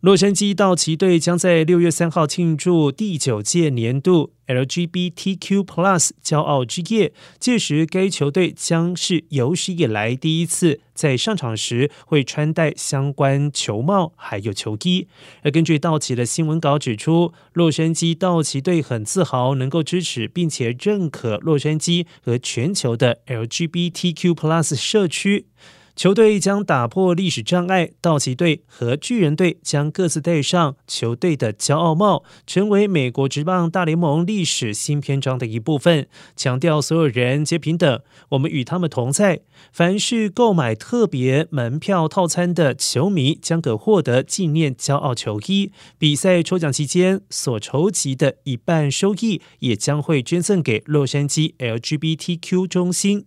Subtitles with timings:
[0.00, 5.62] 洛杉矶道奇队将在六月三号庆祝第九届年度 LGBTQ+
[6.24, 15.06] 骄傲之夜，届时该球队将是有史以来第一次在上场时会穿戴相关球帽还有球衣。
[15.42, 25.48] 而根据道奇的新闻稿指出，洛杉矶道奇队很自豪能够支持并且认可洛杉矶和全球的 LGBTQ+ 社区。
[26.00, 36.08] 球队将打破历史障碍，道奇队和巨人队将各自戴上球队的骄傲帽，成为美国职棒大联盟历史新篇章的一部分。
[36.34, 38.00] 强调所有人皆平等，
[38.30, 39.42] 我们与他们同在。
[39.70, 45.70] 凡是购买特别门票套餐的球迷，将可获得纪念骄傲球衣。
[45.98, 53.26] 比赛抽奖期间所筹集的一半收益，也将会捐赠给洛杉矶 LGBTQ 中心。